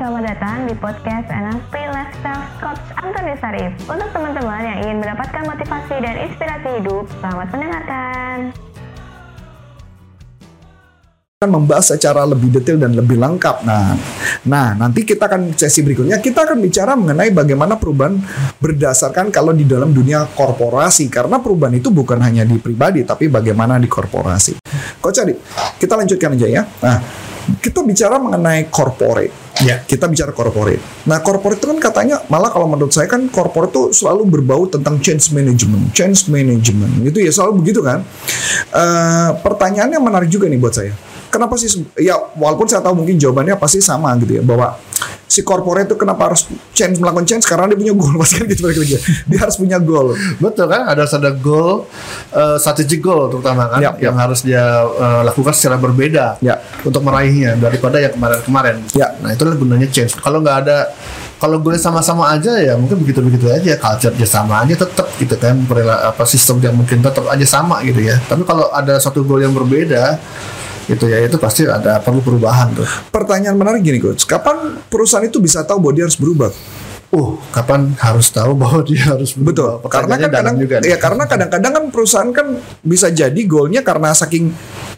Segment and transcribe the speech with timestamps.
[0.00, 3.68] selamat datang di podcast NLP Lifestyle Coach Antoni Sarif.
[3.84, 8.36] Untuk teman-teman yang ingin mendapatkan motivasi dan inspirasi hidup, selamat mendengarkan.
[11.40, 13.64] akan membahas secara lebih detail dan lebih lengkap.
[13.64, 13.96] Nah,
[14.48, 18.20] nah nanti kita akan sesi berikutnya kita akan bicara mengenai bagaimana perubahan
[18.60, 23.76] berdasarkan kalau di dalam dunia korporasi karena perubahan itu bukan hanya di pribadi tapi bagaimana
[23.76, 24.64] di korporasi.
[25.00, 25.36] Coach Adi,
[25.76, 26.62] kita lanjutkan aja ya.
[26.64, 26.96] Nah,
[27.60, 29.49] kita bicara mengenai corporate.
[29.60, 29.84] Ya.
[29.84, 30.80] Kita bicara corporate.
[31.04, 34.96] Nah, corporate itu kan katanya malah kalau menurut saya kan corporate itu selalu berbau tentang
[35.00, 37.04] change management, change management.
[37.04, 38.00] Gitu ya, selalu begitu kan.
[38.72, 40.92] Eh, pertanyaannya menarik juga nih buat saya.
[41.30, 44.74] Kenapa sih ya walaupun saya tahu mungkin jawabannya pasti sama gitu ya bahwa
[45.30, 48.66] si corporate itu kenapa harus change melakukan change karena dia punya goal pasti kan gitu
[48.66, 48.98] lagi.
[49.30, 50.18] Dia harus punya goal.
[50.42, 51.86] Betul kan ada ada goal
[52.34, 56.58] uh, strategic goal terutama kan Yap, yang harus dia uh, lakukan secara berbeda Ya.
[56.82, 58.82] untuk meraihnya daripada yang kemarin-kemarin.
[58.98, 59.14] Ya.
[59.22, 60.18] Nah itulah gunanya change.
[60.18, 60.90] Kalau nggak ada
[61.40, 65.56] kalau gue sama-sama aja ya mungkin begitu-begitu aja culture dia sama aja tetap gitu kan
[65.64, 68.18] perela apa sistem yang mungkin tetap aja sama gitu ya.
[68.26, 70.18] Tapi kalau ada satu goal yang berbeda
[70.90, 72.86] itu ya itu pasti ada perlu perubahan tuh.
[73.14, 76.50] Pertanyaan menarik gini coach, kapan perusahaan itu bisa tahu bahwa dia harus berubah?
[77.10, 79.78] Uh, kapan harus tahu bahwa dia harus Betul.
[79.82, 79.90] berubah?
[79.90, 80.94] Karena kan kadang juga nih.
[80.94, 82.46] ya karena kadang-kadang kan perusahaan kan
[82.82, 84.50] bisa jadi goalnya karena saking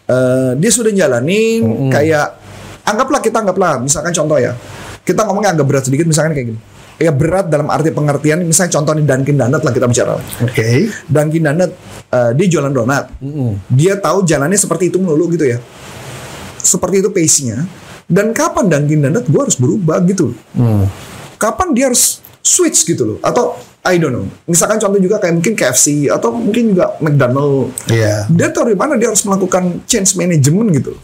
[0.08, 2.36] eh, dia sudah jalanin kayak
[2.84, 4.56] anggaplah kita anggaplah misalkan contoh ya.
[5.02, 6.60] Kita ngomongnya agak berat sedikit misalkan kayak gini.
[7.02, 10.14] Ya berat dalam arti pengertian misalnya contoh nih Dunkin Donut lah kita bicara.
[10.46, 10.86] Oke.
[11.10, 11.70] Dunkin Donut
[12.14, 13.10] eh, dia jualan donat.
[13.66, 15.58] Dia tahu jalannya seperti itu melulu gitu ya.
[16.62, 17.66] Seperti itu pace-nya.
[18.06, 20.30] Dan kapan Dunkin Donut gue harus berubah gitu.
[20.54, 20.86] Hmm.
[21.42, 23.18] Kapan dia harus switch gitu loh.
[23.18, 24.26] Atau I don't know.
[24.46, 27.74] Misalkan contoh juga kayak mungkin KFC atau mungkin juga McDonald.
[27.90, 28.30] Iya.
[28.30, 30.94] Dia tahu dari mana dia harus melakukan change management gitu.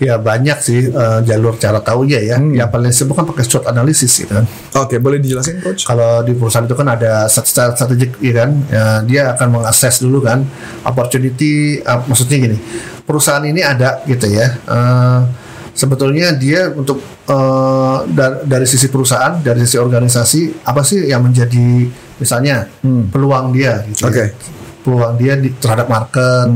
[0.00, 2.36] Ya banyak sih eh, jalur cara tahunya ya.
[2.40, 2.56] Hmm.
[2.56, 4.48] Yang paling simpel kan pakai SWOT analysis gitu kan.
[4.80, 5.84] Oke, boleh dijelasin coach?
[5.84, 8.50] Kalau di perusahaan itu kan ada secara strategik ya kan.
[8.72, 10.48] Ya, dia akan mengakses dulu kan
[10.88, 12.56] opportunity eh, maksudnya gini.
[13.04, 14.56] Perusahaan ini ada gitu ya.
[14.56, 15.20] Eh,
[15.76, 21.92] sebetulnya dia untuk eh, dar- dari sisi perusahaan, dari sisi organisasi apa sih yang menjadi
[22.16, 22.68] misalnya
[23.12, 24.08] peluang dia gitu.
[24.08, 24.32] ya.
[24.80, 26.48] Peluang dia di, terhadap market,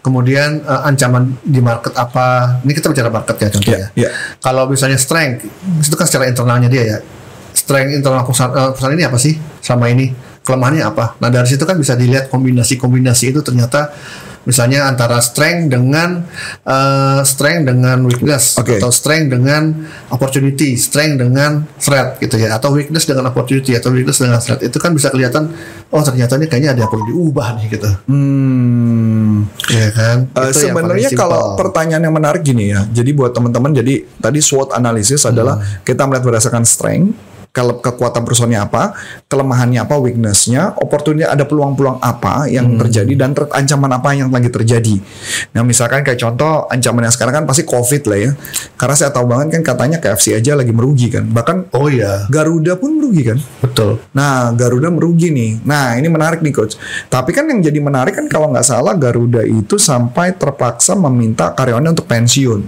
[0.00, 2.60] kemudian eh, ancaman di market apa?
[2.64, 3.88] Ini kita bicara market ya contohnya.
[3.92, 4.10] Iya, iya.
[4.40, 5.44] Kalau misalnya strength,
[5.84, 6.98] itu kan secara internalnya dia ya.
[7.52, 10.06] Strength internal perusahaan, eh, perusahaan ini apa sih selama ini?
[10.46, 11.18] Kelemahannya apa?
[11.18, 13.90] Nah dari situ kan bisa dilihat kombinasi-kombinasi itu ternyata
[14.46, 16.24] misalnya antara strength dengan
[16.62, 18.78] eh, strength dengan weakness Oke.
[18.78, 19.74] atau strength dengan
[20.08, 24.78] opportunity, strength dengan threat gitu ya, atau weakness dengan opportunity atau weakness dengan threat itu
[24.78, 25.50] kan bisa kelihatan
[25.90, 29.50] oh ternyata ini kayaknya ada yang perlu diubah nih gitu, Hmm.
[29.70, 30.16] ya kan?
[30.30, 32.86] Itu yang sebenarnya kalau pertanyaan yang menarik gini ya.
[32.86, 38.60] Jadi buat teman-teman jadi tadi SWOT analisis adalah kita melihat berdasarkan strength kalau kekuatan perusahaannya
[38.60, 38.92] apa,
[39.32, 44.52] kelemahannya apa, weaknessnya, opportunity ada peluang-peluang apa yang terjadi dan ter- ancaman apa yang lagi
[44.52, 45.00] terjadi.
[45.56, 48.30] Nah misalkan kayak contoh ancaman yang sekarang kan pasti COVID lah ya.
[48.76, 51.24] Karena saya tahu banget kan katanya KFC aja lagi merugi kan.
[51.32, 53.40] Bahkan oh ya Garuda pun merugi kan.
[53.64, 53.96] betul.
[54.12, 55.64] Nah, Garuda merugi nih.
[55.64, 56.76] Nah, ini menarik nih, coach.
[57.08, 61.96] Tapi kan yang jadi menarik kan kalau nggak salah Garuda itu sampai terpaksa meminta karyawannya
[61.96, 62.60] untuk pensiun.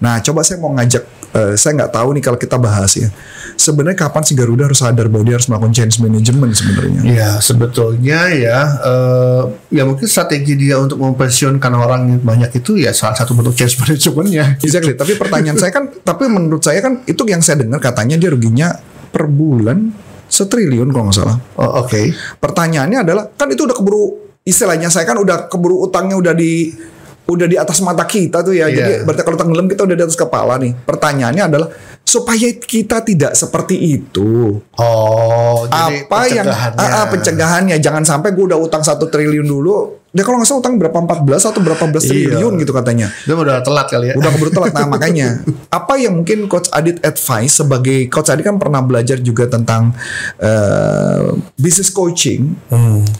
[0.00, 1.02] Nah, coba saya mau ngajak,
[1.34, 3.08] eh, saya nggak tahu nih kalau kita bahas ya.
[3.56, 7.00] Sebenarnya kapan sih Garuda harus sadar bahwa dia harus melakukan change management sebenarnya?
[7.02, 9.42] Ya sebetulnya ya eh,
[9.72, 14.60] ya mungkin strategi dia untuk mempensiunkan orang banyak itu ya salah satu bentuk change managementnya.
[14.60, 14.94] Exactly.
[14.94, 18.76] Tapi pertanyaan saya kan, tapi menurut saya kan itu yang saya dengar katanya dia ruginya
[19.10, 19.90] per bulan
[20.28, 21.36] setriliun kalau nggak salah.
[21.56, 22.12] Oh, Oke.
[22.42, 26.70] Pertanyaannya adalah kan itu udah keburu istilahnya saya kan udah keburu utangnya udah di
[27.26, 28.70] udah di atas mata kita tuh ya.
[28.70, 28.76] Iya.
[28.78, 30.72] Jadi berarti kalau tenggelam kita udah di atas kepala nih.
[30.86, 31.68] Pertanyaannya adalah
[32.06, 34.62] supaya kita tidak seperti itu.
[34.78, 40.06] Oh jadi apa yang ah, ah, pencegahannya jangan sampai gue udah utang satu triliun dulu.
[40.16, 42.32] Dia kalau nggak salah utang berapa 14 atau berapa belas Iya.
[42.32, 43.12] triliun gitu katanya.
[43.26, 44.14] Itu udah telat kali ya.
[44.16, 44.72] Udah keburu telat.
[44.72, 49.50] Nah makanya apa yang mungkin Coach Adit advice sebagai Coach Adit kan pernah belajar juga
[49.50, 49.92] tentang
[50.40, 52.54] eh, business coaching,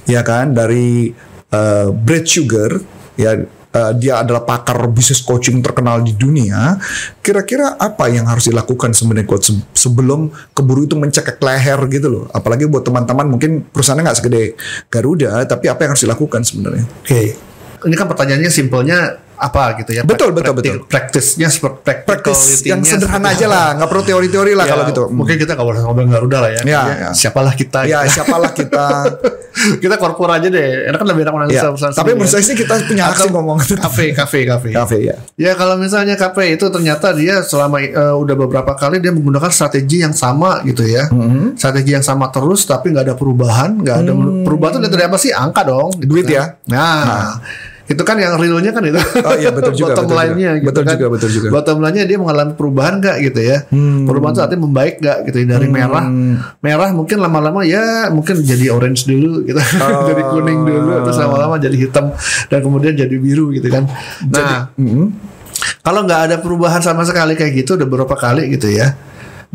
[0.09, 1.12] ya kan dari
[1.52, 2.81] eh, Brad Sugar,
[3.20, 3.44] ya
[3.76, 6.81] eh, dia adalah pakar business coaching terkenal di dunia.
[7.20, 12.25] Kira-kira apa yang harus dilakukan sebenarnya Coach se- sebelum keburu itu mencekek leher gitu loh?
[12.32, 14.43] Apalagi buat teman-teman mungkin perusahaannya nggak segede
[14.88, 16.88] Garuda, tapi apa yang harus dilakukan sebenarnya?
[17.05, 17.37] Oke.
[17.76, 20.03] Ini kan pertanyaannya simpelnya apa gitu ya.
[20.03, 20.77] Betul, betul, betul.
[20.85, 25.03] Praktisnya seperti Praktis yang sederhana aja lah, nggak perlu teori-teori lah Ya, kalau gitu.
[25.09, 26.62] Mungkin kita nggak boleh ngomong Garuda lah ya.
[26.65, 27.11] Ya, Ya, ya.
[27.12, 27.85] Siapalah kita.
[27.85, 28.21] Ya gitu.
[28.21, 28.87] siapalah kita.
[29.83, 30.88] kita korpor aja deh.
[30.88, 31.69] Enak kan lebih enak menangis ya.
[31.73, 33.56] perusahaan Tapi menurut saya sih kita punya hak ngomong.
[33.62, 34.71] Kafe, kafe, kafe.
[34.73, 35.17] Kafe ya.
[35.37, 40.05] Ya kalau misalnya KP itu ternyata dia selama eh, udah beberapa kali dia menggunakan strategi
[40.05, 41.56] yang sama gitu ya, Mm-hmm.
[41.56, 44.12] strategi yang sama terus tapi nggak ada perubahan, nggak ada
[44.44, 46.12] perubahan itu dari apa sih angka dong, gitu.
[46.12, 46.35] Duit kan.
[46.35, 46.44] ya.
[46.69, 47.41] Nah,
[47.87, 48.99] itu kan yang realnya kan itu.
[49.23, 50.94] Oh iya, betul juga, Bottom line-nya gitu Betul kan.
[50.99, 51.47] juga, betul juga.
[51.47, 51.55] Hmm.
[51.55, 53.59] Bottom line-nya dia mengalami perubahan nggak gitu ya?
[54.06, 55.47] Perubahan itu artinya membaik nggak gitu ya?
[55.47, 56.05] dari merah,
[56.59, 59.61] merah mungkin lama-lama ya mungkin jadi orange dulu gitu,
[60.11, 62.11] jadi kuning dulu, terus lama-lama jadi hitam
[62.50, 63.87] dan kemudian jadi biru gitu kan.
[64.27, 65.06] Nah, Mm-mm.
[65.87, 68.99] kalau nggak ada perubahan sama sekali kayak gitu udah beberapa kali gitu ya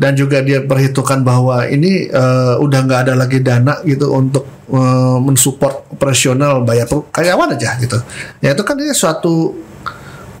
[0.02, 5.18] dan juga dia perhitungkan bahwa ini eh, udah nggak ada lagi dana gitu untuk eh,
[5.22, 8.02] mensupport operasional bayar karyawan aja gitu
[8.42, 9.54] ya itu kan ini suatu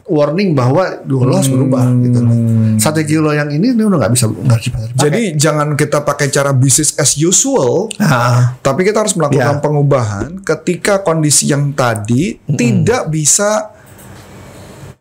[0.02, 2.34] warning bahwa lo harus berubah gitu loh.
[2.76, 4.98] strategi lo yang ini ini udah nggak bisa nggak bisa dipakai.
[4.98, 9.62] Jadi jangan kita pakai cara business as usual, nah, tapi kita harus melakukan Ya.
[9.62, 13.72] pengubahan ketika kondisi yang tadi tidak bisa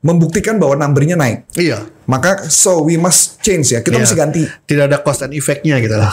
[0.02, 1.46] membuktikan bahwa numbernya naik.
[1.54, 3.80] iya Maka so we must change ya.
[3.80, 4.04] Kita Iya.
[4.04, 4.42] mesti ganti.
[4.66, 6.12] tidak ada cost and effect-nya gitu lah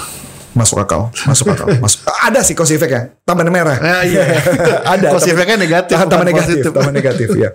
[0.49, 1.71] Masuk akal, masuk akal.
[1.85, 2.03] masuk.
[2.05, 3.03] Ada sih cost effect ya.
[3.23, 3.79] Tambah merah.
[3.79, 4.27] Ah, iya.
[4.97, 5.13] Ada.
[5.13, 7.51] Cost effect-nya negatif, Tambah bukan negatif, tambah negatif ya.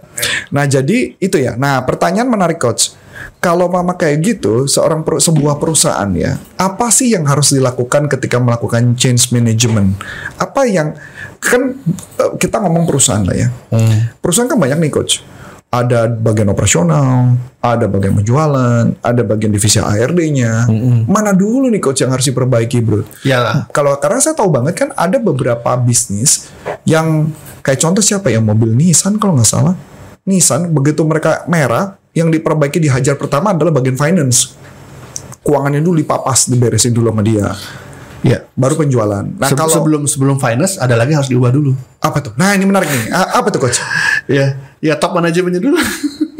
[0.49, 1.53] Nah, jadi itu ya.
[1.53, 2.95] Nah, pertanyaan menarik coach.
[3.37, 8.39] Kalau mama kayak gitu, seorang per- sebuah perusahaan ya, apa sih yang harus dilakukan ketika
[8.39, 9.99] melakukan change management?
[10.35, 10.95] Apa yang
[11.37, 11.75] kan
[12.15, 13.47] eh, kita ngomong perusahaan lah ya.
[14.17, 15.19] Perusahaan kan banyak nih coach.
[15.73, 20.69] Ada bagian operasional, ada bagian penjualan, ada bagian divisi ARD-nya.
[21.09, 23.01] Mana dulu nih coach yang harus diperbaiki, bro?
[23.25, 26.53] ya Kalau karena saya tahu banget kan ada beberapa bisnis
[26.85, 27.33] yang
[27.65, 29.73] kayak contoh siapa ya mobil Nissan kalau nggak salah.
[30.29, 34.53] Nissan begitu mereka merah yang diperbaiki dihajar pertama adalah bagian finance.
[35.41, 37.49] Keuangannya dulu dipapas diberesin dulu sama dia.
[38.23, 39.23] Ya Baru penjualan.
[39.23, 42.33] Nah, Se- kalau sebelum sebelum finance ada lagi harus diubah dulu apa tuh?
[42.33, 43.09] Nah, ini menarik nih.
[43.09, 43.79] A- Apa tuh coach?
[44.27, 45.75] ya ya top manajemennya dulu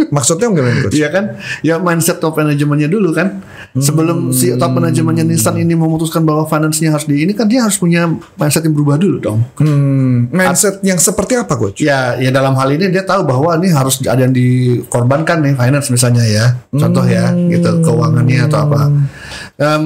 [0.10, 0.94] Maksudnya gimana coach?
[0.94, 1.24] Iya kan
[1.60, 3.42] ya mindset top manajemennya dulu kan
[3.74, 7.76] sebelum si top manajemennya Nissan ini memutuskan bahwa finance-nya harus di ini kan dia harus
[7.76, 11.80] punya mindset yang berubah dulu dong Hmm, mindset yang seperti apa coach?
[11.80, 15.90] ya ya dalam hal ini dia tahu bahwa ini harus ada yang dikorbankan nih finance
[15.90, 18.82] misalnya ya contoh ya gitu keuangannya atau apa
[19.56, 19.84] Em,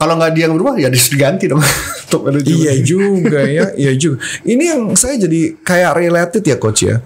[0.00, 1.60] kalau nggak dia yang berubah ya diganti dong
[2.18, 4.18] manajemen Iya juga ya, iya juga.
[4.42, 6.98] Ini yang saya jadi kayak related ya coach ya.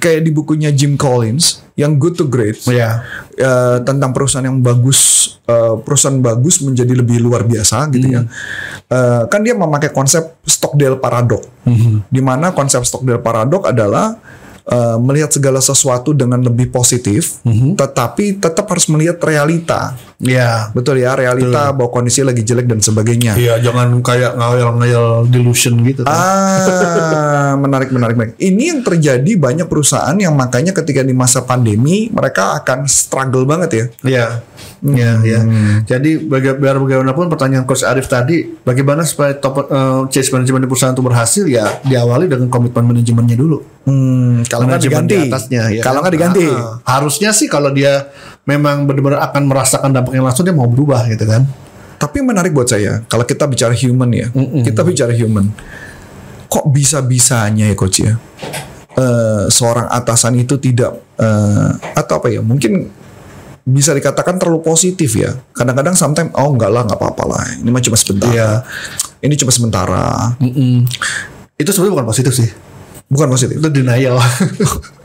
[0.00, 2.64] Kayak di bukunya Jim Collins yang Good to Great.
[2.64, 3.04] ya
[3.36, 8.22] eh, tentang perusahaan yang bagus, eh, perusahaan bagus menjadi lebih luar biasa gitu ya.
[8.88, 11.44] Eh, kan dia memakai konsep Stockdale paradox,
[12.08, 14.16] di mana konsep Stockdale paradox adalah
[14.68, 17.40] eh, melihat segala sesuatu dengan lebih positif,
[17.74, 19.96] tetapi tetap harus melihat realita.
[20.18, 23.38] ya Betul ya, realita bahwa kondisi lagi jelek dan sebagainya.
[23.38, 26.12] Iya, jangan kayak ngayal-ngayal delusion gitu kan.
[26.12, 28.34] Ah, menarik, menarik, menarik.
[28.36, 33.70] Ini yang terjadi banyak perusahaan yang makanya ketika di masa pandemi mereka akan struggle banget
[33.70, 33.84] ya.
[34.04, 34.26] Iya,
[34.82, 35.40] iya, iya.
[35.42, 35.82] Hmm.
[35.82, 40.68] Jadi baga biar bagaimanapun pertanyaan Coach Arif tadi, bagaimana supaya top eh, change manajemen di
[40.70, 43.58] perusahaan itu berhasil ya diawali dengan komitmen manajemennya dulu.
[43.88, 46.02] Hmm, kalau nggak diganti, di atasnya, ya kalau kan?
[46.06, 48.06] nggak diganti, Ah, harusnya sih kalau dia
[48.44, 51.42] memang benar-benar akan merasakan dampaknya langsung dia mau berubah gitu kan.
[51.98, 54.30] tapi menarik buat saya kalau kita bicara human ya,
[54.62, 55.50] kita bicara human,
[56.46, 58.14] kok bisa bisanya ya coach ya,
[58.98, 60.90] Eh, seorang atasan itu tidak
[61.22, 62.90] eh, atau apa ya, mungkin
[63.68, 65.36] bisa dikatakan terlalu positif ya.
[65.52, 68.64] Kadang-kadang sometimes oh enggak lah nggak apa-apa lah, ini mah cuma sebentar, Iya.
[69.20, 70.32] ini cuma sementara,
[71.54, 72.48] Itu sebenarnya bukan positif sih.
[73.06, 73.56] bukan positif.
[73.56, 74.16] Itu denial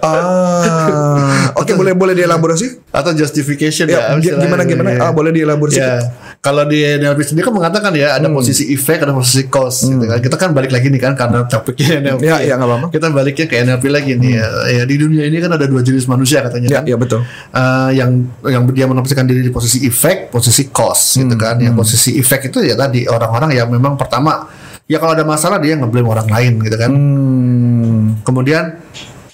[0.00, 2.88] Ah, oke boleh boleh dielaborasi?
[2.88, 4.34] atau justification Ya, ya.
[4.40, 4.90] gimana gimana?
[4.90, 5.00] Iya.
[5.04, 5.76] Ah, boleh dielaborasi?
[5.78, 6.00] Ya,
[6.40, 10.18] kalau di NLP sendiri kan mengatakan ya ada posisi effect, ada posisi cause gitu kan.
[10.18, 12.22] Kita kan balik lagi nih kan karena topiknya NLP.
[12.24, 12.88] Ya, ya, apa-apa.
[12.90, 14.46] Kita baliknya ke NLP lagi nih ya.
[14.72, 16.84] Ya, di dunia ini kan ada dua jenis manusia katanya Ya, kan.
[16.88, 17.20] ya betul.
[17.52, 18.10] Eh, yang
[18.48, 21.60] yang dia menempatkan diri di posisi effect, posisi cause gitu kan.
[21.60, 24.48] Yang posisi effect itu ya tadi orang-orang yang memang pertama
[24.88, 26.90] ya kalau ada masalah dia ngeblame orang lain gitu kan.
[26.90, 28.80] Hmm, Kemudian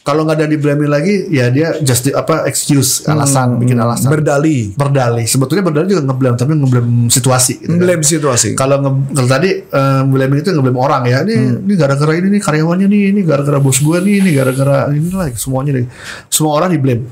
[0.05, 4.13] kalau nggak ada di blame lagi ya dia just apa excuse alasan bikin alasan.
[4.13, 7.81] berdali, berdalih sebetulnya berdalih juga ngeblame tapi ngeblame situasi gitu kan.
[7.81, 8.49] blame situasi.
[8.53, 11.25] kalau nge kalau tadi eh, ngeblame itu ngeblame orang ya.
[11.25, 15.09] Ini ini gara-gara ini nih karyawannya nih ini gara-gara bos gue nih ini gara-gara ini
[15.09, 15.87] lah semuanya nih.
[16.29, 17.03] Semua orang di blame.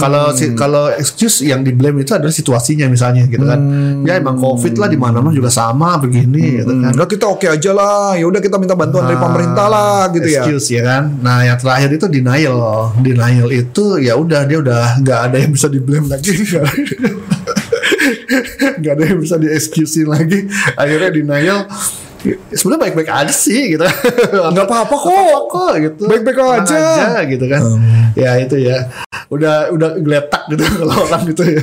[0.00, 3.60] Kalau si, kalau excuse yang di blame itu adalah situasinya misalnya gitu kan.
[4.08, 6.96] Ya emang covid lah di mana-mana juga sama begini gitu kan.
[6.96, 10.30] Nah kita oke aja lah, ya udah kita minta bantuan dari Nah, pemerintah lah gitu
[10.30, 10.46] ya.
[10.46, 11.02] excuse ya kan.
[11.20, 12.94] Nah yang terakhir itu denial denial.
[13.02, 16.34] Denial itu ya udah dia udah nggak ada yang bisa di blame lagi.
[18.78, 20.46] nggak ada yang bisa di excuse lagi.
[20.78, 21.66] Akhirnya denial
[22.50, 23.84] sebenarnya baik-baik aja sih gitu.
[24.54, 25.42] Nggak apa-apa kok.
[25.50, 26.02] Kok gitu.
[26.06, 27.22] Baik-baik Tenang aja.
[27.26, 27.62] gitu kan.
[28.14, 28.90] Ya itu ya.
[29.28, 31.62] Udah udah geletak gitu kalau orang gitu ya.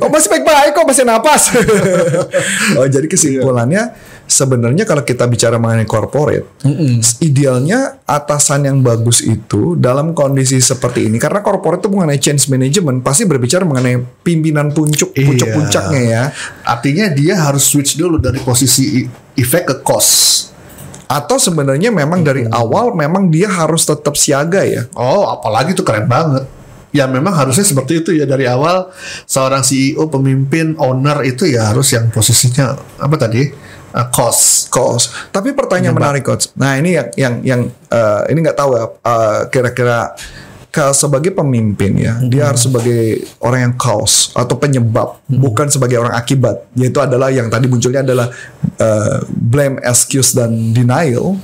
[0.00, 1.52] Oh masih baik-baik kok masih napas.
[2.78, 3.92] oh jadi kesimpulannya
[4.30, 6.46] sebenarnya kalau kita bicara mengenai corporate,
[7.18, 13.02] idealnya atasan yang bagus itu dalam kondisi seperti ini karena corporate itu mengenai change management
[13.02, 15.56] pasti berbicara mengenai pimpinan puncak puncak Iya.
[15.58, 16.22] puncaknya ya.
[16.62, 19.02] Artinya dia harus switch dulu dari posisi
[19.34, 20.12] effect ke cost.
[21.10, 24.86] Atau sebenarnya memang dari awal memang dia harus tetap siaga ya.
[24.94, 26.46] Oh, apalagi itu keren banget.
[26.90, 28.90] Ya memang harusnya seperti itu ya dari awal
[29.22, 33.46] seorang CEO, pemimpin, owner itu ya harus yang posisinya apa tadi?
[33.90, 34.70] Uh, cost.
[34.70, 35.10] cost.
[35.34, 36.54] Tapi pertanyaan menarik coach.
[36.54, 40.14] Nah ini yang yang yang eh, ini nggak tahu ya eh, kira-kira
[40.70, 46.14] ke sebagai pemimpin ya dia harus sebagai orang yang cause atau penyebab bukan sebagai orang
[46.14, 46.70] akibat.
[46.78, 48.30] Yaitu adalah yang tadi munculnya adalah
[48.78, 51.34] eh, blame excuse dan denial.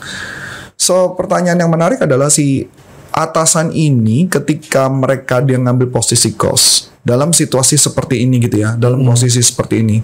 [0.79, 2.71] So pertanyaan yang menarik adalah si
[3.11, 6.95] atasan ini ketika mereka dia ngambil posisi cause.
[7.03, 10.03] Dalam situasi seperti ini gitu ya dalam posisi seperti ini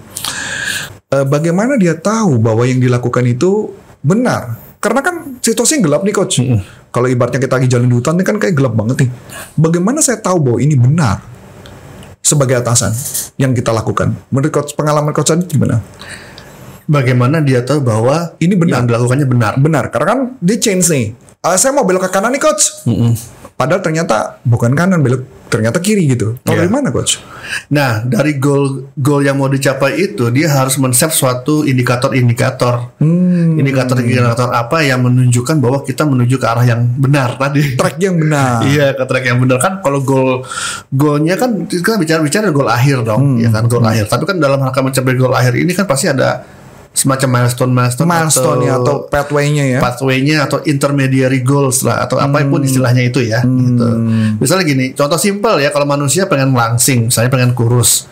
[1.13, 3.69] Eh, bagaimana dia tahu bahwa yang dilakukan itu
[4.01, 4.57] benar?
[4.81, 6.41] Karena kan situasinya gelap nih coach.
[6.89, 9.09] Kalau ibaratnya kita lagi jalan di hutan ini kan kayak gelap banget nih.
[9.53, 11.21] Bagaimana saya tahu bahwa ini benar
[12.19, 12.91] sebagai atasan
[13.37, 14.17] yang kita lakukan?
[14.33, 15.85] Menurut coach pengalaman coach tadi gimana?
[16.83, 18.83] Bagaimana dia tahu bahwa Ini benar.
[18.83, 19.51] yang dilakukannya benar?
[19.55, 21.05] Benar, karena kan dia change nih.
[21.45, 22.83] Eh, saya mau belok ke kanan nih coach.
[23.63, 26.35] Padahal ternyata bukan kanan belok ternyata kiri gitu.
[26.41, 26.65] Tahu Iya.
[26.65, 27.21] dari mana coach?
[27.69, 32.97] Nah, dari goal goal yang mau dicapai itu dia harus men-set suatu indikator-indikator.
[32.97, 33.55] Hmm.
[33.55, 37.77] Indikator-indikator apa yang menunjukkan bahwa kita menuju ke arah yang benar tadi.
[37.77, 38.65] Track yang benar.
[38.73, 40.41] Iya ke track yang benar kan kalau goal
[40.89, 44.57] goalnya kan kita bicara bicara goal akhir dong ya kan goal akhir tapi kan dalam
[44.57, 46.41] rangka mencapai goal akhir ini kan pasti ada
[46.93, 49.79] semacam milestone milestone Milestone ya atau pathway-nya ya.
[49.81, 52.69] pathway-nya atau intermediary goals lah atau apa pun Hmm.
[52.69, 53.87] istilahnya itu ya gitu.
[54.37, 58.05] Misalnya gini, contoh simpel ya kalau manusia pengen langsing, misalnya pengen kurus.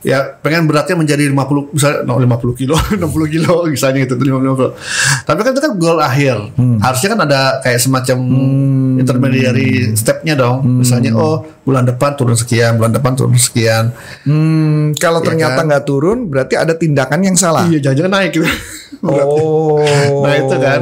[0.00, 4.72] Ya, pengen beratnya menjadi 50 misalnya no, 50 kilo, 60 kilo misalnya gitu 50 kilo.
[5.28, 6.36] Tapi kan itu kan goal akhir.
[6.56, 6.80] Hmm.
[6.80, 8.18] Harusnya kan ada kayak semacam
[8.96, 10.80] intermediary stepnya dong.
[10.80, 13.92] Misalnya oh bulan depan turun sekian, bulan depan turun sekian.
[14.24, 15.66] Hmm, kalau Iya ternyata kan?
[15.68, 17.68] nggak turun, berarti ada tindakan yang salah.
[17.68, 18.48] Iya, jangan-jangan naik gitu.
[19.00, 19.80] Oh.
[20.20, 20.80] Nah itu kan,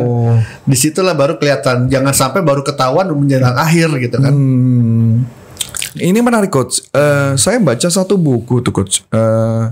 [0.66, 1.86] di situlah baru kelihatan.
[1.86, 4.34] Jangan sampai baru ketahuan menjelang akhir gitu kan.
[4.34, 5.22] Hmm.
[5.96, 6.84] Ini menarik coach.
[6.92, 9.00] Eh, saya baca satu buku tuh coach.
[9.08, 9.64] Eh,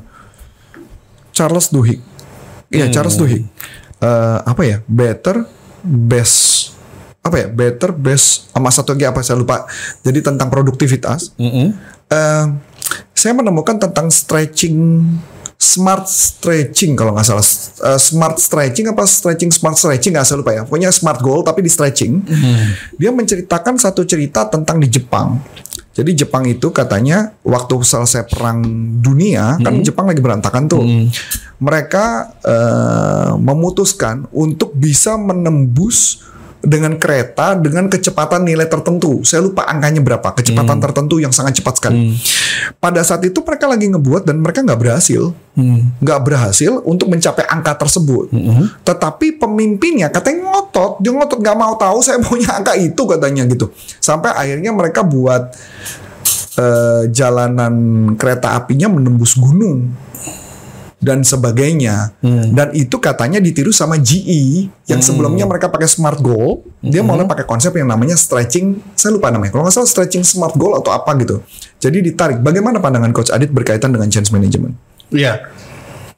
[1.37, 2.01] Charles Duhigg.
[2.73, 3.45] Iya Charles Duhigg.
[4.01, 4.81] Eh, apa ya?
[4.89, 5.45] Better,
[5.85, 6.73] best.
[7.21, 7.47] Apa ya?
[7.53, 8.49] Better, best.
[8.55, 9.69] Sama satu lagi apa saya lupa.
[10.01, 11.37] Jadi tentang produktivitas.
[12.09, 12.47] Eh,
[13.13, 15.05] saya menemukan tentang stretching
[15.57, 17.45] smart stretching kalau nggak salah
[17.77, 21.65] Eh, smart stretching apa stretching smart stretching nggak saya lupa ya pokoknya smart goal tapi
[21.65, 22.21] di stretching
[23.01, 25.41] dia menceritakan satu cerita tentang di Jepang
[25.97, 28.61] jadi Jepang itu katanya waktu selesai perang
[29.01, 30.85] dunia kan Jepang lagi berantakan tuh.
[31.57, 32.05] Mereka
[32.45, 36.21] eh, memutuskan untuk bisa menembus
[36.67, 39.23] dengan kereta dengan kecepatan nilai tertentu.
[39.23, 42.19] Saya lupa angkanya berapa, kecepatan tertentu yang sangat cepat sekali.
[42.83, 45.31] Pada saat itu mereka lagi ngebuat dan mereka nggak berhasil,
[46.03, 48.35] nggak berhasil untuk mencapai angka tersebut.
[48.83, 53.71] Tetapi pemimpinnya katanya ngotot, dia ngotot nggak mau tahu saya punya angka itu katanya gitu.
[54.03, 55.55] Sampai akhirnya mereka buat
[56.59, 57.75] eh, jalanan
[58.19, 59.95] kereta apinya menembus gunung
[60.97, 62.17] dan sebagainya.
[62.25, 67.45] Dan itu katanya ditiru sama GE yang sebelumnya mereka pakai smart goal, dia mulai pakai
[67.45, 69.53] konsep yang namanya stretching, saya lupa namanya.
[69.53, 71.45] Kalau nggak salah stretching smart goal atau apa gitu.
[71.79, 72.41] Jadi ditarik.
[72.41, 74.75] Bagaimana pandangan Coach Adit berkaitan dengan change management?
[75.13, 75.53] Iya.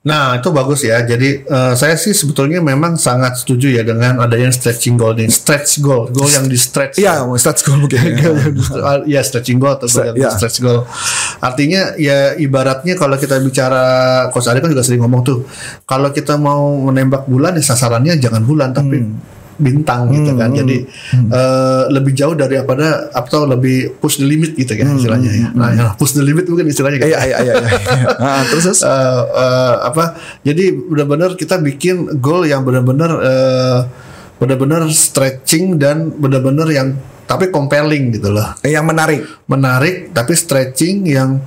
[0.00, 1.02] Nah itu bagus ya.
[1.02, 5.26] Jadi eh, saya sih sebetulnya memang sangat setuju ya dengan adanya stretching goal nih.
[5.26, 6.96] Stretch goal, goal yang di stretch.
[6.96, 7.98] Iya, stretch goal mungkin.
[9.04, 10.30] Iya stretching goal atau Stre- goal yang ya.
[10.32, 10.86] stretch goal.
[11.38, 13.82] Artinya ya ibaratnya kalau kita bicara
[14.28, 15.38] Coach Ari kan juga sering ngomong tuh.
[15.82, 19.18] Kalau kita mau menembak bulan ya sasarannya jangan bulan tapi Hmm.
[19.58, 20.54] Bintang gitu kan.
[20.54, 25.48] Jadi eh, lebih jauh daripada atau lebih push the limit gitu kan istilahnya ya.
[25.52, 27.04] Nah, ya, push the limit mungkin istilahnya Hmm.
[27.04, 27.18] gitu.
[27.18, 27.54] Iya, iya, iya.
[27.58, 28.08] iya.
[28.22, 28.80] Ah, terus?
[28.80, 28.86] Eh,
[29.34, 33.78] eh, apa jadi benar-benar kita bikin goal yang benar-benar eh,
[34.38, 36.94] benar-benar stretching dan benar-benar yang
[37.26, 39.20] tapi compelling gitu loh yang menarik.
[39.44, 41.42] menarik tapi stretching yang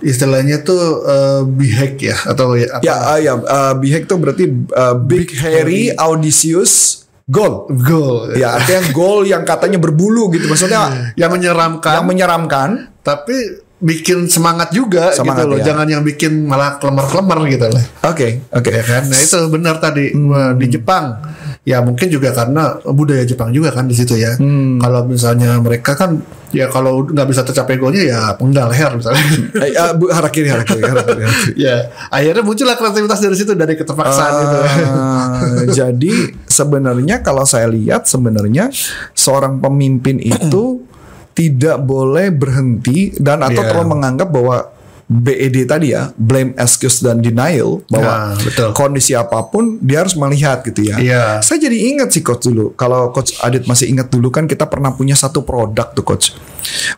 [0.00, 4.44] istilahnya tuh eh, bihek ya atau ya apa Ya, ah, ya, uh, Bihek tuh berarti
[4.70, 7.68] uh, big, hairy, audacious, goal.
[7.72, 8.36] Goal.
[8.36, 11.92] Ya artinya goal yang katanya berbulu gitu maksudnya Yang menyeramkan.
[11.96, 12.68] yang menyeramkan.
[13.00, 13.36] tapi
[13.84, 15.56] bikin semangat juga Semangat, gitu loh.
[15.60, 15.64] ya.
[15.68, 17.82] Jangan yang bikin malah kelemar-kelemar gitu loh.
[18.02, 18.70] Oke oke.
[18.72, 19.02] Ya kan?
[19.04, 21.20] Nah, itu benar tadi Wah, di Jepang.
[21.64, 24.36] Ya mungkin juga karena budaya Jepang juga kan di situ ya.
[24.78, 26.20] Kalau misalnya mereka kan
[26.52, 29.24] ya kalau nggak bisa tercapai goalnya ya penggal leher misalnya.
[29.64, 31.22] Eh, eh, bu, harakiri harakiri harakiri.
[31.64, 34.56] ya akhirnya muncullah kreativitas dari situ dari keterpaksaan gitu.
[34.84, 35.40] Ah,
[35.80, 38.68] jadi sebenarnya kalau saya lihat sebenarnya
[39.16, 40.84] seorang pemimpin itu
[41.32, 43.72] tidak boleh berhenti dan atau Iya.
[43.72, 44.68] terlalu menganggap bahwa
[45.04, 48.72] BED tadi ya blame, excuse dan denial bahwa Nah, betul.
[48.72, 50.96] kondisi apa pun dia harus melihat gitu ya.
[50.96, 51.24] Iya.
[51.40, 52.72] Saya jadi ingat sih coach dulu.
[52.72, 56.32] Kalau coach Adit masih ingat dulu kan kita pernah punya satu produk tuh coach.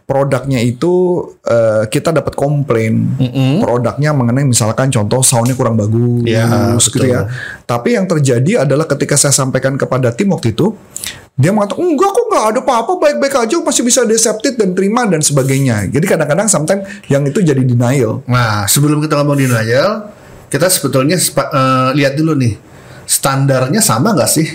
[0.07, 0.95] Produknya itu
[1.43, 3.19] eh, kita dapat komplain.
[3.59, 7.11] Produknya mengenai misalkan contoh soundnya kurang bagus Iya, gitu betul.
[7.11, 7.21] ya.
[7.65, 10.71] Tapi yang terjadi adalah ketika saya sampaikan kepada tim waktu itu,
[11.37, 15.21] dia mengatakan enggak kok nggak ada apa-apa baik-baik aja masih bisa deceptive dan terima dan
[15.21, 15.85] sebagainya.
[15.93, 18.25] Jadi kadang-kadang sometimes yang itu jadi denial.
[18.25, 20.17] Nah, sebelum kita ngomong denial,
[20.49, 22.57] kita sebetulnya eh, lihat dulu nih
[23.05, 24.49] standarnya sama nggak sih?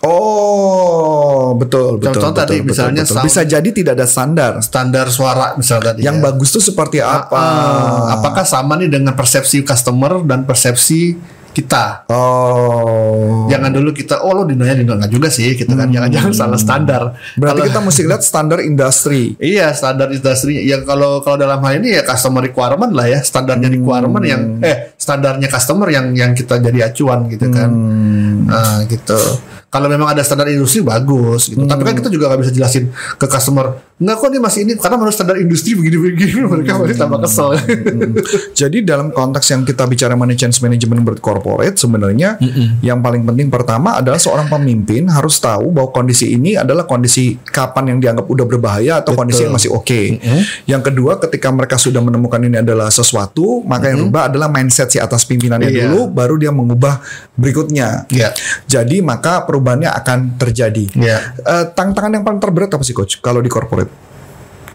[0.00, 2.16] Oh, betul, betul.
[2.16, 3.14] Contoh betul, tadi betul, misalnya betul.
[3.20, 4.52] sound- bisa jadi tidak ada standar.
[4.64, 6.08] Standar suara misalnya tadi.
[6.08, 6.22] Yang ya.
[6.24, 7.36] bagus tuh seperti apa?
[7.36, 12.06] Ah, apakah sama nih dengan persepsi customer dan persepsi kita?
[12.06, 13.46] Oh.
[13.46, 15.86] Jangan dulu kita, oh lo denial denial nggak juga sih, gitu kan?
[15.86, 17.02] Jangan-jangan salah standar.
[17.34, 19.34] Berarti Kalau- kita mesti lihat standar industri.
[19.36, 23.66] Iya standar industri ya kalau kalau dalam hal ini ya customer requirement lah ya standarnya
[23.66, 23.76] Hmm.
[23.76, 28.46] requirement yang eh standarnya customer yang yang kita jadi acuan gitu kan Hmm.
[28.46, 29.18] nah gitu
[29.70, 31.88] kalau memang ada standar industri bagus gitu tapi Hmm.
[31.88, 35.12] kan kita juga nggak bisa jelasin ke customer nggak kok ini masih ini karena menurut
[35.12, 37.48] standar industri begini begini mereka masih tambah kesel
[38.52, 42.36] Jadi dalam konteks yang kita bicara mengenai change management berkorporat sebenarnya
[42.80, 47.94] yang paling penting pertama adalah seorang pemimpin harus tahu bahwa kondisi ini adalah kondisi kapan
[47.94, 50.00] yang dianggap udah berbahaya atau kondisi yang masih oke.
[50.64, 54.98] Yang kedua ketika mereka sudah menemukan ini adalah sesuatu, maka yang rubah adalah mindset si
[54.98, 55.86] atas pimpinannya Iya.
[55.86, 56.98] dulu baru dia mengubah
[57.36, 58.08] berikutnya.
[58.08, 58.32] Iya.
[58.66, 60.84] Jadi maka perubahannya akan terjadi.
[60.96, 61.36] Iya.
[61.36, 63.92] Eh, tantangan yang paling terberat apa sih coach kalau di corporate?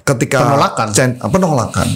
[0.06, 0.88] Ketika Penolakan.
[0.94, 1.88] Chan- ah, penolakan.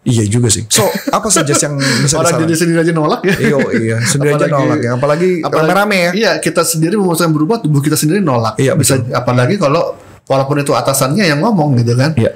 [0.00, 0.64] Iya juga sih.
[0.66, 4.48] So apa saja yang bisa orang diri sendiri aja nolak ya Iya, iya, sendiri aja
[4.48, 4.90] Apalagi- nolak ya.
[4.96, 6.10] Apalagi rame-rame ya.
[6.16, 8.56] Iya, kita sendiri memutuskan berubah, tubuh kita sendiri nolak.
[8.56, 9.92] Iya, bisa apalagi kalau
[10.24, 12.16] walaupun itu atasannya yang ngomong gitu kan.
[12.16, 12.32] Iya.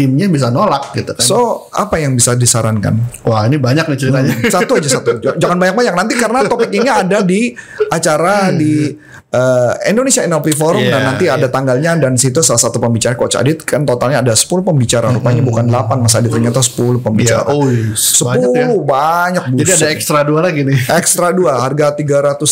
[0.00, 1.20] Timnya bisa nolak gitu kan.
[1.20, 3.20] So apa yang bisa disarankan?
[3.20, 4.32] Wah, ini banyak nih ceritanya.
[4.48, 5.20] Satu aja satu.
[5.20, 7.52] Jangan banyak-banyak nanti karena topik ini ada di
[7.86, 8.96] acara di
[9.28, 13.36] eh, Indonesia NLP Forum Iya, dan nanti ada tanggalnya dan situ salah satu pembicara Coach
[13.36, 17.46] Adit kan totalnya ada 10 pembicara rupanya bukan 8 Mas Adit ternyata 10 Iya, pembicara.
[17.52, 18.66] oh, 10 banyak ya.
[18.80, 20.78] banyak Jadi ada ekstra dua lagi nih.
[20.88, 22.48] Ekstra dua harga 350.000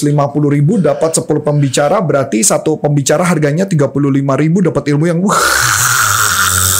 [0.52, 3.88] ribu dapat 10 pembicara berarti satu pembicara harganya 35.000
[4.36, 5.40] ribu dapat ilmu yang wah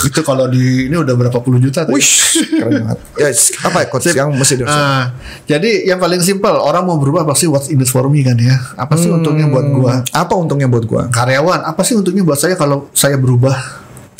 [0.06, 1.90] Itu kalau di ini udah berapa puluh juta tuh.
[1.90, 1.98] ya.
[1.98, 2.12] wish
[2.54, 2.98] keren banget.
[3.22, 3.28] Ya
[3.66, 5.10] apa ya coach yang mesti di Nah,
[5.48, 8.54] jadi yang paling simpel orang mau berubah pasti what's in it for me kan ya.
[8.78, 9.94] Apa sih untungnya buat gua?
[10.14, 11.10] Apa untungnya buat gua?
[11.10, 13.54] Karyawan, apa sih untungnya buat saya kalau saya berubah?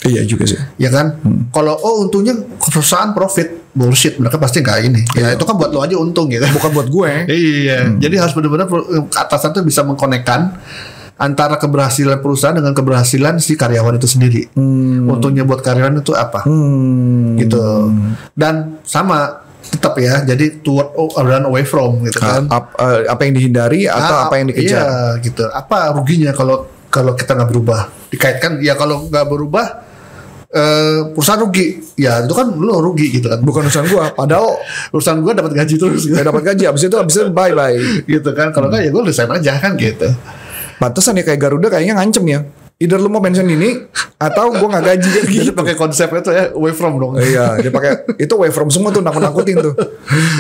[0.07, 0.59] Iya juga sih.
[0.79, 1.19] Ya kan?
[1.51, 4.14] Kalau oh untungnya perusahaan profit, bullshit.
[4.19, 5.03] Mereka pasti nggak ini.
[5.19, 6.47] Ya itu kan buat lo aja untung gitu.
[6.55, 7.11] Bukan buat gue.
[7.38, 7.99] Iya.
[7.99, 10.55] Jadi harus benar-benar per- atasan tuh bisa mengkonekkan
[11.19, 14.43] antara keberhasilan perusahaan dengan keberhasilan si karyawan itu sendiri.
[15.05, 16.47] Untungnya buat karyawan itu apa?
[16.47, 17.35] Hmm.
[17.35, 17.91] Gitu.
[18.33, 20.23] Dan sama tetap ya.
[20.23, 22.47] Jadi toward run away from gitu kan.
[22.49, 24.79] Ap- eh, apa yang dihindari atau Ah, apa yang dikejar?
[24.79, 24.89] Iya,
[25.21, 25.45] gitu.
[25.45, 27.81] Apa ruginya kalau kalau kita nggak berubah?
[28.09, 29.67] Dikaitkan ya kalau nggak berubah
[30.49, 31.99] eh perusahaan rugi.
[32.01, 33.43] Ya itu kan lo rugi gitu kan.
[33.43, 34.15] Bukan urusan gua.
[34.15, 34.57] Padahal
[34.95, 36.17] Urusan gua dapat gaji terus gitu.
[36.17, 36.65] gak dapat gaji.
[36.65, 37.77] Abis itu abis itu bye bye.
[38.07, 38.55] gitu kan.
[38.55, 40.09] Kalau nggak ya gue resign aja kan gitu.
[40.79, 42.41] Pantesan ya kayak Garuda kayaknya ngancem ya.
[42.79, 43.75] Either lu mau pensiun dini
[44.23, 45.51] atau gua nggak gaji kan Jadi gitu.
[45.51, 47.19] pakai konsep itu ya away from dong.
[47.19, 49.75] Iya, dia pakai itu way from semua tuh nakut-nakutin tuh.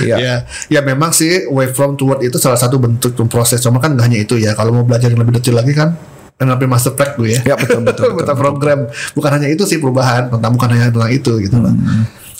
[0.06, 0.16] Iya.
[0.22, 0.34] Ya,
[0.70, 3.58] ya memang sih away from toward itu salah satu bentuk proses.
[3.58, 4.54] Cuma kan nggak hanya itu ya.
[4.54, 5.98] Kalau mau belajar yang lebih detail lagi kan
[6.38, 7.42] NLP Master Track gue ya.
[7.42, 8.86] Ya, betul, betul, betul, Meta program.
[9.18, 10.30] Bukan hanya itu sih perubahan.
[10.30, 11.74] Tentang bukan hanya tentang itu gitu loh.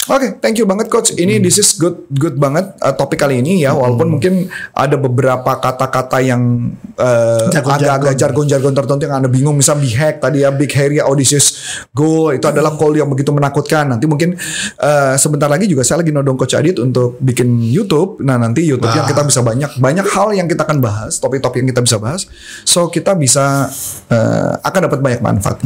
[0.08, 1.12] Oke, thank you banget coach.
[1.12, 3.76] Ini this is good good banget uh, topik kali ini ya.
[3.76, 9.60] Walaupun mungkin ada beberapa kata-kata yang uh, agak-agak jargon-jargon tertentu yang anda bingung.
[9.60, 13.84] Misal big hack tadi ya, big hairy audacious goal itu adalah call yang begitu menakutkan.
[13.92, 14.32] Nanti mungkin
[14.80, 18.24] uh, sebentar lagi juga saya lagi nodong coach Adit untuk bikin YouTube.
[18.24, 19.10] Nah nanti YouTube-nya Wah.
[19.12, 22.24] kita bisa banyak banyak hal yang kita akan bahas, topik-topik yang kita bisa bahas.
[22.64, 23.68] So kita bisa
[24.08, 25.60] uh, akan dapat banyak manfaat.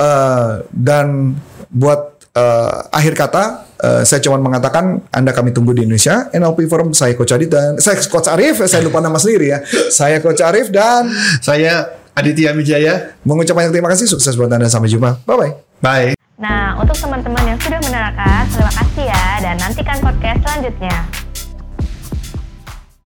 [0.00, 1.36] Uh, dan
[1.68, 6.30] buat uh, akhir kata Uh, saya cuma mengatakan Anda kami tunggu di Indonesia.
[6.30, 8.62] NLP Forum saya Coach Adit dan saya Coach Arif.
[8.70, 9.58] Saya lupa nama sendiri ya.
[9.90, 11.10] Saya Coach Arif dan
[11.42, 13.18] saya Aditya Wijaya.
[13.26, 14.06] Mengucapkan banyak terima kasih.
[14.06, 14.70] Sukses buat Anda.
[14.70, 15.26] Sampai jumpa.
[15.26, 15.82] Bye-bye.
[15.82, 16.14] Bye.
[16.38, 19.26] Nah, untuk teman-teman yang sudah menerangkan, terima kasih ya.
[19.42, 20.96] Dan nantikan podcast selanjutnya.